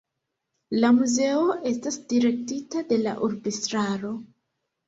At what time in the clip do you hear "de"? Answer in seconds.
2.93-3.01